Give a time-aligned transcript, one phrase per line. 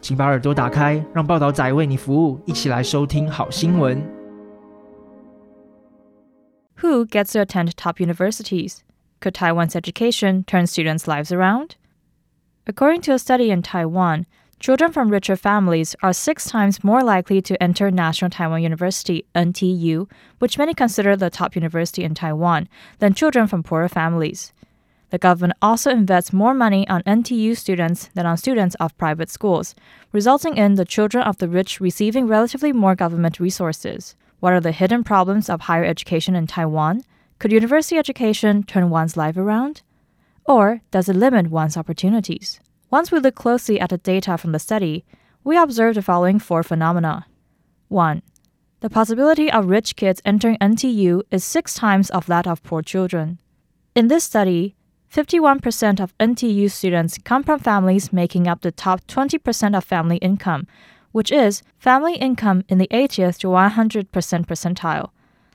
[0.00, 4.02] 请把耳朵打开，让报道仔为你服务，一起来收听好新闻。
[6.82, 8.80] Who gets to attend top universities?
[9.20, 11.76] Could Taiwan's education turn students' lives around?
[12.66, 14.26] According to a study in Taiwan,
[14.60, 20.06] children from richer families are six times more likely to enter National Taiwan University, NTU,
[20.38, 22.68] which many consider the top university in Taiwan,
[22.98, 24.52] than children from poorer families.
[25.09, 29.73] The government also invests more money on NTU students than on students of private schools,
[30.11, 34.15] resulting in the children of the rich receiving relatively more government resources.
[34.39, 37.03] What are the hidden problems of higher education in Taiwan?
[37.39, 39.81] Could university education turn one's life around?
[40.45, 42.59] Or does it limit one's opportunities?
[42.91, 45.05] Once we look closely at the data from the study,
[45.43, 47.25] we observe the following four phenomena.
[47.87, 48.21] 1.
[48.81, 53.39] The possibility of rich kids entering NTU is six times of that of poor children.
[53.95, 54.75] In this study,
[55.11, 60.67] 51% of NTU students come from families making up the top 20% of family income,
[61.11, 65.09] which is family income in the 80th to 100% percentile.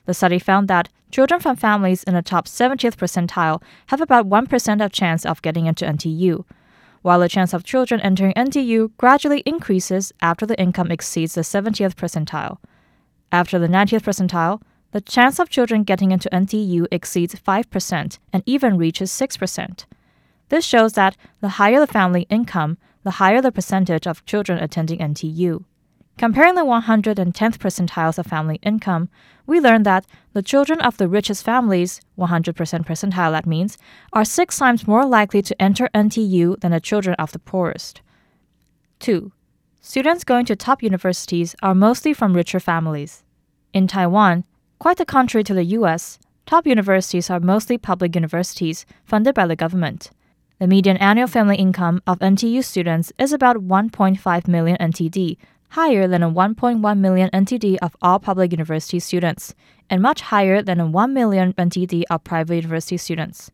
[0.07, 4.85] The study found that children from families in the top 70th percentile have about 1%
[4.85, 6.45] of chance of getting into NTU,
[7.03, 11.95] while the chance of children entering NTU gradually increases after the income exceeds the 70th
[11.95, 12.59] percentile.
[13.31, 14.61] After the 90th percentile,
[14.95, 19.87] the chance of children getting into NTU exceeds 5% and even reaches 6%.
[20.51, 25.01] This shows that the higher the family income, the higher the percentage of children attending
[25.01, 25.65] NTU.
[26.17, 29.09] Comparing the 110th percentiles of family income,
[29.49, 32.55] we learn that the children of the richest families, 100%
[32.87, 33.77] percentile that means,
[34.13, 38.01] are six times more likely to enter NTU than the children of the poorest.
[39.01, 39.33] 2.
[39.81, 43.25] Students going to top universities are mostly from richer families.
[43.73, 44.45] In Taiwan,
[44.85, 49.57] quite the contrary to the US, top universities are mostly public universities funded by the
[49.57, 50.11] government.
[50.59, 55.39] The median annual family income of NTU students is about 1.5 million NTD,
[55.71, 59.55] higher than a 1.1 million NTD of all public university students,
[59.89, 63.51] and much higher than a 1 million NTD of private university students.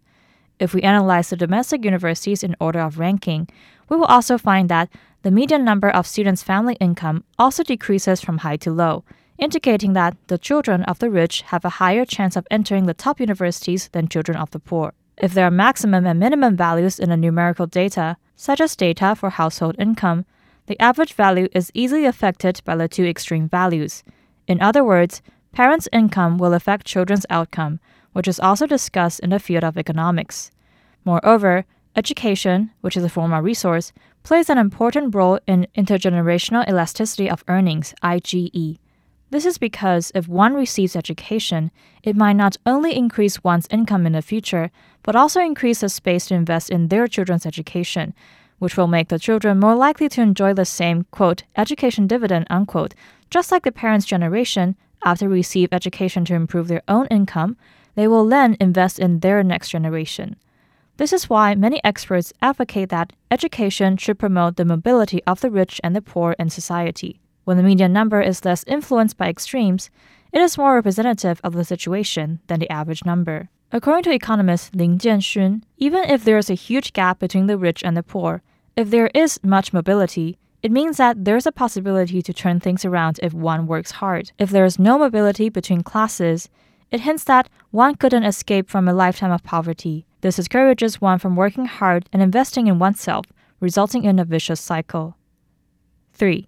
[0.58, 3.48] If we analyze the domestic universities in order of ranking,
[3.88, 4.88] we will also find that
[5.22, 9.04] the median number of students' family income also decreases from high to low,
[9.40, 13.18] indicating that the children of the rich have a higher chance of entering the top
[13.18, 14.92] universities than children of the poor.
[15.16, 19.30] If there are maximum and minimum values in the numerical data, such as data for
[19.30, 20.24] household income,
[20.66, 24.04] the average value is easily affected by the two extreme values.
[24.46, 25.20] In other words,
[25.52, 27.80] parents' income will affect children's outcome,
[28.12, 30.50] which is also discussed in the field of economics.
[31.04, 31.64] Moreover,
[31.96, 33.92] education, which is a formal resource,
[34.22, 38.78] plays an important role in intergenerational elasticity of earnings, IGE.
[39.30, 41.70] This is because if one receives education,
[42.02, 44.72] it might not only increase one's income in the future,
[45.04, 48.12] but also increase the space to invest in their children's education,
[48.58, 52.94] which will make the children more likely to enjoy the same, quote, education dividend, unquote,
[53.30, 54.74] just like the parents' generation,
[55.04, 57.56] after receive education to improve their own income,
[57.94, 60.36] they will then invest in their next generation.
[60.96, 65.80] This is why many experts advocate that education should promote the mobility of the rich
[65.84, 67.20] and the poor in society.
[67.50, 69.90] When the median number is less influenced by extremes,
[70.32, 73.48] it is more representative of the situation than the average number.
[73.72, 77.82] According to economist Lin Jianxun, even if there is a huge gap between the rich
[77.82, 78.42] and the poor,
[78.76, 83.18] if there is much mobility, it means that there's a possibility to turn things around
[83.20, 84.30] if one works hard.
[84.38, 86.48] If there is no mobility between classes,
[86.92, 90.06] it hints that one couldn't escape from a lifetime of poverty.
[90.20, 93.26] This discourages one from working hard and investing in oneself,
[93.58, 95.16] resulting in a vicious cycle.
[96.12, 96.46] 3.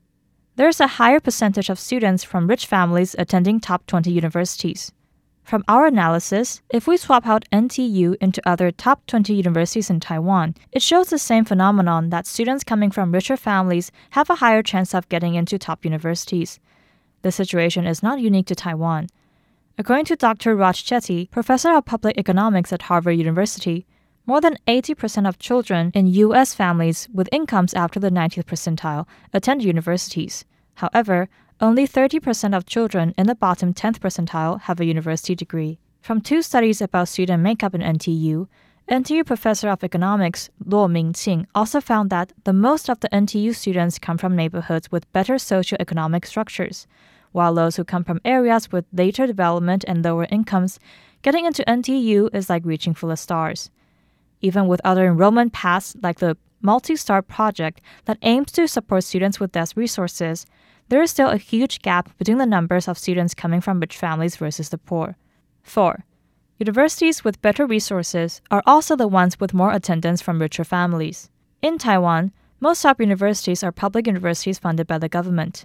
[0.56, 4.92] There is a higher percentage of students from rich families attending top 20 universities.
[5.44, 10.54] From our analysis, if we swap out NTU into other top 20 universities in Taiwan,
[10.70, 14.94] it shows the same phenomenon that students coming from richer families have a higher chance
[14.94, 16.60] of getting into top universities.
[17.22, 19.08] The situation is not unique to Taiwan.
[19.78, 20.54] According to Dr.
[20.54, 23.86] Raj Chetty, professor of public economics at Harvard University,
[24.26, 26.54] more than 80% of children in U.S.
[26.54, 30.44] families with incomes after the 90th percentile attend universities.
[30.74, 31.28] However,
[31.60, 35.78] only 30% of children in the bottom 10th percentile have a university degree.
[36.00, 38.48] From two studies about student makeup in NTU,
[38.88, 43.98] NTU professor of economics Luo Mingqing also found that the most of the NTU students
[43.98, 46.88] come from neighborhoods with better socioeconomic structures,
[47.30, 50.80] while those who come from areas with later development and lower incomes,
[51.22, 53.70] getting into NTU is like reaching for the stars.
[54.42, 59.40] Even with other enrollment paths like the Multi Star project that aims to support students
[59.40, 60.46] with less resources,
[60.88, 64.36] there is still a huge gap between the numbers of students coming from rich families
[64.36, 65.16] versus the poor.
[65.62, 66.04] 4.
[66.58, 71.30] Universities with better resources are also the ones with more attendance from richer families.
[71.60, 75.64] In Taiwan, most top universities are public universities funded by the government.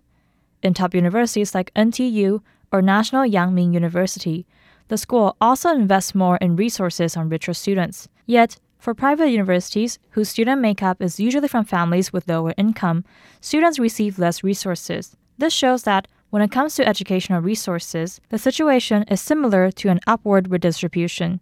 [0.64, 2.42] In top universities like NTU
[2.72, 4.48] or National Yangming University,
[4.88, 8.08] the school also invests more in resources on richer students.
[8.26, 13.04] Yet, for private universities, whose student makeup is usually from families with lower income,
[13.42, 15.16] students receive less resources.
[15.38, 20.00] This shows that when it comes to educational resources, the situation is similar to an
[20.06, 21.40] upward redistribution.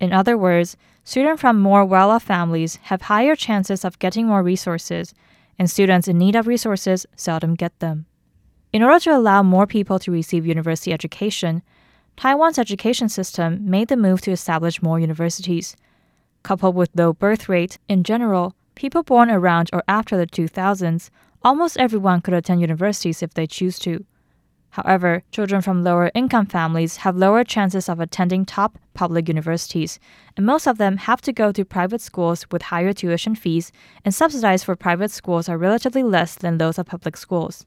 [0.00, 4.42] In other words, students from more well off families have higher chances of getting more
[4.42, 5.14] resources,
[5.58, 8.06] and students in need of resources seldom get them.
[8.72, 11.62] In order to allow more people to receive university education,
[12.16, 15.76] Taiwan's education system made the move to establish more universities.
[16.46, 21.10] Coupled with low birth rate, in general, people born around or after the 2000s,
[21.42, 24.04] almost everyone could attend universities if they choose to.
[24.70, 29.98] However, children from lower income families have lower chances of attending top public universities,
[30.36, 33.72] and most of them have to go to private schools with higher tuition fees,
[34.04, 37.66] and subsidies for private schools are relatively less than those of public schools.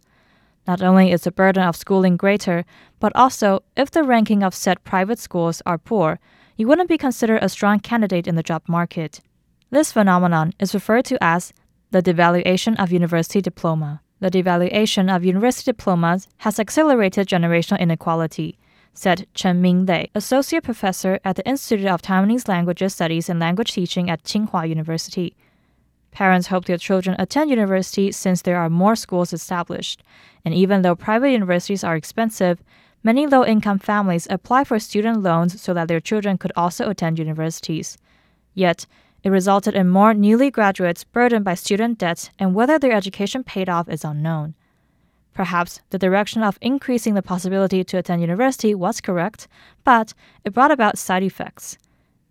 [0.65, 2.63] Not only is the burden of schooling greater,
[3.01, 6.17] but also, if the ranking of said private schools are poor,
[6.59, 9.21] you wouldn't be considered a strong candidate in the job market.
[9.69, 11.53] This phenomenon is referred to as
[11.91, 14.01] the devaluation of university diploma.
[14.19, 18.57] The devaluation of university diplomas has accelerated generational inequality,
[18.93, 24.09] said Chen Minglei, associate professor at the Institute of Taiwanese Languages Studies and Language Teaching
[24.09, 25.37] at Tsinghua University.
[26.11, 30.03] Parents hope their children attend university since there are more schools established,
[30.43, 32.61] and even though private universities are expensive,
[33.03, 37.19] many low income families apply for student loans so that their children could also attend
[37.19, 37.97] universities.
[38.53, 38.85] Yet,
[39.23, 43.67] it resulted in more newly graduates burdened by student debts, and whether their education paid
[43.67, 44.55] off is unknown.
[45.33, 49.47] Perhaps the direction of increasing the possibility to attend university was correct,
[49.83, 50.13] but
[50.43, 51.77] it brought about side effects.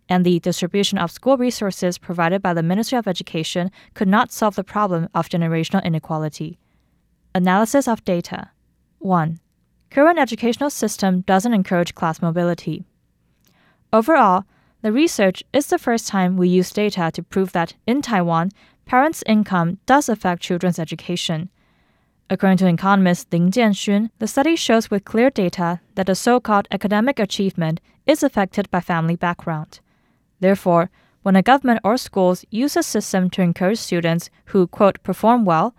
[0.08, 4.56] And the distribution of school resources provided by the Ministry of Education could not solve
[4.56, 6.58] the problem of generational inequality.
[7.34, 8.50] Analysis of data
[8.98, 9.38] 1.
[9.90, 12.84] Current educational system doesn't encourage class mobility.
[13.92, 14.44] Overall,
[14.82, 18.50] the research is the first time we use data to prove that in Taiwan,
[18.84, 21.48] parents' income does affect children's education.
[22.30, 26.68] According to economist Lin Jianxun, the study shows with clear data that the so called
[26.70, 29.80] academic achievement is affected by family background.
[30.40, 30.90] Therefore,
[31.22, 35.74] when a government or schools use a system to encourage students who, quote, perform well,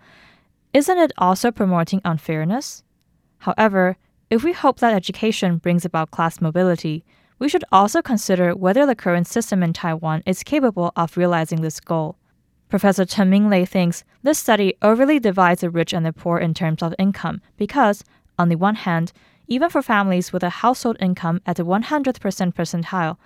[0.74, 2.82] isn't it also promoting unfairness?
[3.40, 3.96] However,
[4.30, 7.04] if we hope that education brings about class mobility,
[7.38, 11.80] we should also consider whether the current system in Taiwan is capable of realizing this
[11.80, 12.16] goal.
[12.68, 16.82] Professor Chen Minglei thinks this study overly divides the rich and the poor in terms
[16.82, 18.04] of income because,
[18.38, 19.12] on the one hand,
[19.48, 22.20] even for families with a household income at the 100th
[22.54, 23.16] percentile,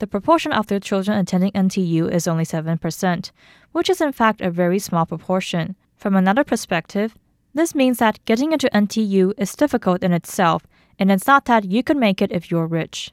[0.00, 3.30] the proportion of their children attending NTU is only 7%,
[3.72, 5.76] which is in fact a very small proportion.
[5.96, 7.14] From another perspective,
[7.54, 10.66] this means that getting into NTU is difficult in itself,
[10.98, 13.12] and it's not that you can make it if you're rich.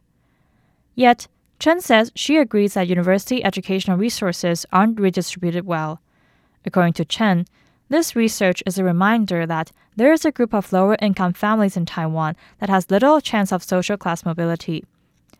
[0.96, 1.28] Yet,
[1.60, 6.02] Chen says she agrees that university educational resources aren't redistributed well.
[6.66, 7.46] According to Chen,
[7.90, 11.86] this research is a reminder that there is a group of lower income families in
[11.86, 14.86] Taiwan that has little chance of social class mobility.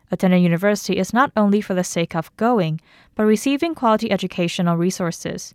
[0.10, 2.80] Attending university is not only for the sake of going,
[3.16, 5.54] but receiving quality educational resources.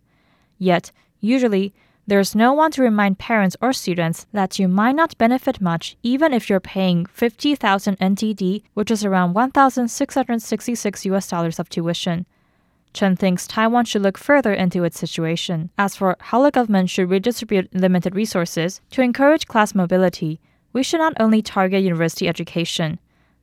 [0.59, 1.73] Yet, usually,
[2.05, 5.95] there is no one to remind parents or students that you might not benefit much
[6.03, 12.25] even if you're paying 50,000 NTD, which is around 1,666 US dollars of tuition.
[12.93, 15.69] Chen thinks Taiwan should look further into its situation.
[15.77, 20.39] As for how the government should redistribute limited resources to encourage class mobility,
[20.73, 22.99] we should not only target university education.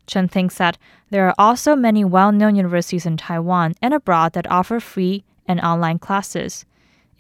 [0.07, 0.77] Chen thinks that
[1.11, 5.61] there are also many well known universities in Taiwan and abroad that offer free and
[5.61, 6.65] online classes.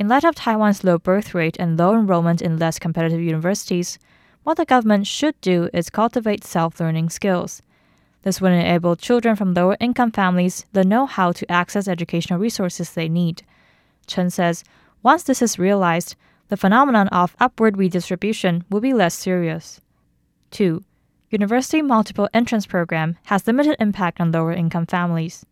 [0.00, 3.98] In light of Taiwan's low birth rate and low enrollment in less competitive universities,
[4.44, 7.60] what the government should do is cultivate self learning skills.
[8.22, 12.94] This would enable children from lower income families the know how to access educational resources
[12.94, 13.42] they need.
[14.06, 14.64] Chen says
[15.02, 16.16] once this is realized,
[16.48, 19.82] the phenomenon of upward redistribution will be less serious.
[20.52, 20.82] 2.
[21.28, 25.44] University Multiple Entrance Program has limited impact on lower income families.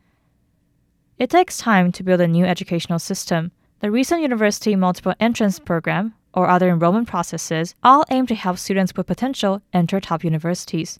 [1.18, 6.14] It takes time to build a new educational system, the recent University Multiple Entrance Program,
[6.34, 10.98] or other enrollment processes all aim to help students with potential enter top universities.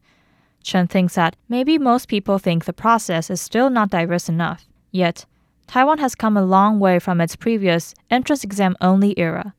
[0.63, 4.67] Chen thinks that maybe most people think the process is still not diverse enough.
[4.91, 5.27] Yet,
[5.67, 9.55] Taiwan has come a long way from its previous entrance exam only era.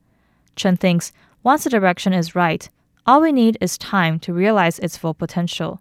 [0.56, 1.12] Chen thinks
[1.42, 2.68] once the direction is right,
[3.06, 5.80] all we need is time to realize its full potential.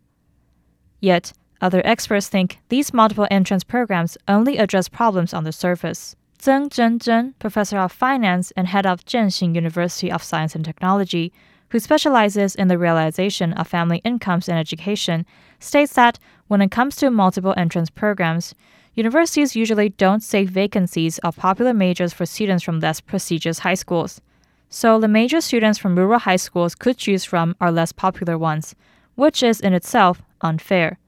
[1.01, 6.15] Yet, other experts think these multiple entrance programs only address problems on the surface.
[6.39, 11.33] Zheng Zhenzhen, professor of finance and head of Zhenxing University of Science and Technology,
[11.67, 15.25] who specializes in the realization of family incomes and education,
[15.59, 16.17] states that
[16.47, 18.55] when it comes to multiple entrance programs,
[18.93, 24.21] universities usually don't save vacancies of popular majors for students from less prestigious high schools.
[24.69, 28.75] So the major students from rural high schools could choose from are less popular ones,
[29.15, 30.99] which is in itself unfair.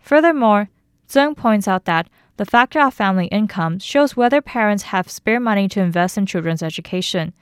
[0.00, 0.70] Furthermore,
[1.08, 2.08] Zheng points out that
[2.40, 6.62] the factor of family income shows whether parents have spare money to invest in children's
[6.62, 7.34] education.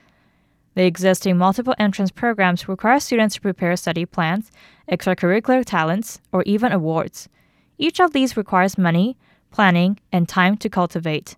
[0.75, 4.51] The existing multiple entrance programs require students to prepare study plans,
[4.91, 7.29] extracurricular talents, or even awards.
[7.77, 9.15] Each of these requires money,
[9.51, 11.37] planning, and time to cultivate.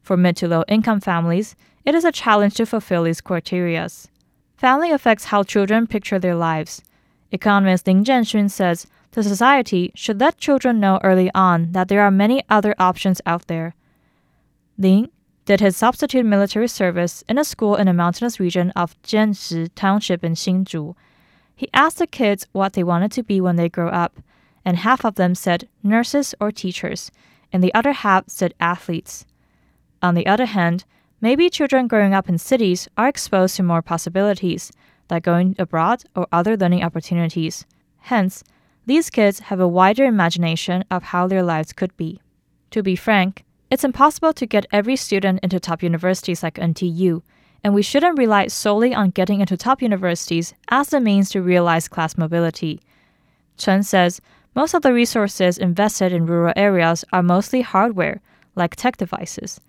[0.00, 3.86] For mid to low income families, it is a challenge to fulfill these criteria.
[4.56, 6.80] Family affects how children picture their lives.
[7.30, 12.10] Economist Lin Zhenxun says the society should let children know early on that there are
[12.10, 13.74] many other options out there.
[14.76, 15.08] Lin
[15.44, 20.24] did his substitute military service in a school in a mountainous region of Jianshi Township
[20.24, 20.94] in Hsinchu.
[21.54, 24.18] He asked the kids what they wanted to be when they grow up,
[24.64, 27.12] and half of them said nurses or teachers,
[27.52, 29.26] and the other half said athletes.
[30.02, 30.84] On the other hand,
[31.20, 34.72] maybe children growing up in cities are exposed to more possibilities,
[35.08, 37.64] like going abroad or other learning opportunities.
[38.00, 38.42] Hence,
[38.86, 42.20] these kids have a wider imagination of how their lives could be.
[42.70, 47.22] To be frank, it's impossible to get every student into top universities like NTU,
[47.62, 51.88] and we shouldn't rely solely on getting into top universities as the means to realize
[51.88, 52.80] class mobility.
[53.56, 54.20] Chen says
[54.54, 58.20] most of the resources invested in rural areas are mostly hardware,
[58.54, 59.60] like tech devices.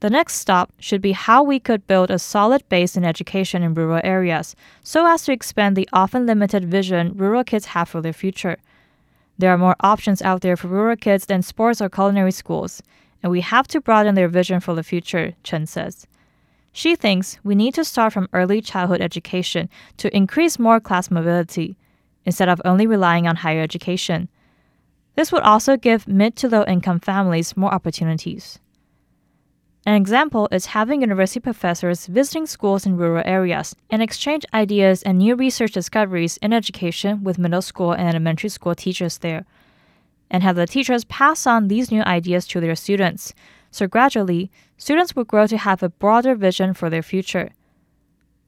[0.00, 3.74] The next stop should be how we could build a solid base in education in
[3.74, 8.12] rural areas so as to expand the often limited vision rural kids have for their
[8.12, 8.58] future.
[9.38, 12.82] There are more options out there for rural kids than sports or culinary schools,
[13.22, 16.06] and we have to broaden their vision for the future, Chen says.
[16.72, 21.76] She thinks we need to start from early childhood education to increase more class mobility,
[22.26, 24.28] instead of only relying on higher education.
[25.14, 28.58] This would also give mid to low income families more opportunities.
[29.86, 35.18] An example is having university professors visiting schools in rural areas and exchange ideas and
[35.18, 39.46] new research discoveries in education with middle school and elementary school teachers there,
[40.28, 43.32] and have the teachers pass on these new ideas to their students.
[43.70, 47.50] So gradually, students will grow to have a broader vision for their future.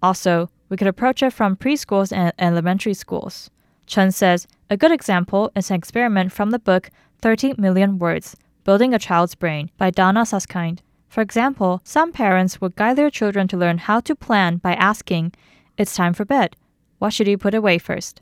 [0.02, 3.48] Also, we could approach it from preschools and elementary schools.
[3.86, 6.90] Chen says a good example is an experiment from the book
[7.22, 10.80] 30 Million Words Building a Child's Brain by Donna Suskind.
[11.08, 15.32] For example, some parents would guide their children to learn how to plan by asking,
[15.76, 16.54] It's time for bed.
[16.98, 18.20] What should you put away first?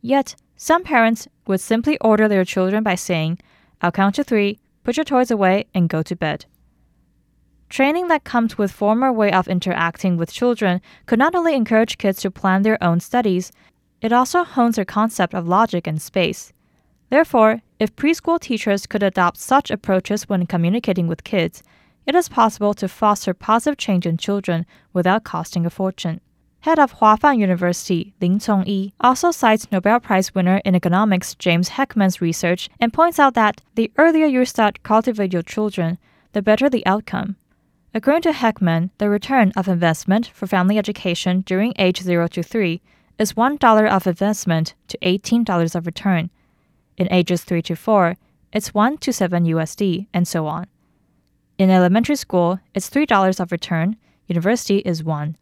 [0.00, 3.38] Yet, some parents would simply order their children by saying,
[3.82, 6.46] I'll count to three, put your toys away, and go to bed.
[7.68, 12.20] Training that comes with former way of interacting with children could not only encourage kids
[12.20, 13.52] to plan their own studies,
[14.00, 16.52] it also hones their concept of logic and space.
[17.10, 21.62] Therefore, if preschool teachers could adopt such approaches when communicating with kids,
[22.10, 26.20] it is possible to foster positive change in children without costing a fortune.
[26.62, 32.20] Head of Huafan University, Lin Congyi, also cites Nobel Prize winner in economics James Heckman's
[32.20, 35.98] research and points out that the earlier you start cultivate your children,
[36.32, 37.36] the better the outcome.
[37.94, 42.82] According to Heckman, the return of investment for family education during age 0 to 3
[43.20, 46.30] is $1 of investment to $18 of return.
[46.96, 48.16] In ages 3 to 4,
[48.52, 50.66] it's 1 to 7 USD, and so on.
[51.60, 55.36] In elementary school, it's $3 of return, university is 1.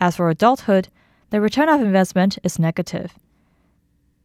[0.00, 0.88] As for adulthood,
[1.28, 3.12] the return of investment is negative.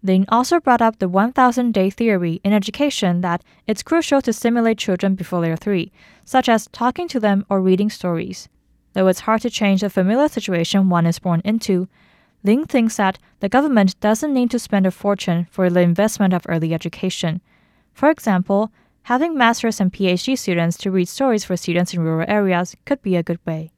[0.01, 4.77] Lin also brought up the 1000 day theory in education that it's crucial to stimulate
[4.77, 5.91] children before they're three,
[6.23, 8.47] such as talking to them or reading stories.
[8.93, 11.89] Though it's hard to change the familiar situation one is born into,
[12.45, 16.45] Ling thinks that the government doesn't need to spend a fortune for the investment of
[16.47, 17.41] early education.
[17.93, 18.71] For example,
[19.05, 23.15] having master's and PhD students to read stories for students in rural areas could be
[23.15, 23.74] a good way.